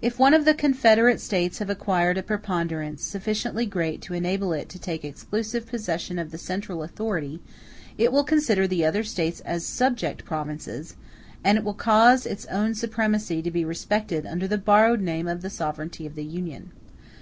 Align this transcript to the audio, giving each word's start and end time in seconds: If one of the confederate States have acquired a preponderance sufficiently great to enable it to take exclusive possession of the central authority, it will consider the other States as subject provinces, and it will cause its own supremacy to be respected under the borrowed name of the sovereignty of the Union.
If 0.00 0.18
one 0.18 0.32
of 0.32 0.46
the 0.46 0.54
confederate 0.54 1.20
States 1.20 1.58
have 1.58 1.68
acquired 1.68 2.16
a 2.16 2.22
preponderance 2.22 3.04
sufficiently 3.04 3.66
great 3.66 4.00
to 4.00 4.14
enable 4.14 4.54
it 4.54 4.70
to 4.70 4.78
take 4.78 5.04
exclusive 5.04 5.66
possession 5.66 6.18
of 6.18 6.30
the 6.30 6.38
central 6.38 6.82
authority, 6.82 7.38
it 7.98 8.12
will 8.12 8.24
consider 8.24 8.66
the 8.66 8.86
other 8.86 9.04
States 9.04 9.40
as 9.40 9.66
subject 9.66 10.24
provinces, 10.24 10.96
and 11.44 11.58
it 11.58 11.64
will 11.64 11.74
cause 11.74 12.24
its 12.24 12.46
own 12.46 12.74
supremacy 12.74 13.42
to 13.42 13.50
be 13.50 13.62
respected 13.62 14.24
under 14.24 14.48
the 14.48 14.56
borrowed 14.56 15.02
name 15.02 15.28
of 15.28 15.42
the 15.42 15.50
sovereignty 15.50 16.06
of 16.06 16.14
the 16.14 16.24
Union. 16.24 16.70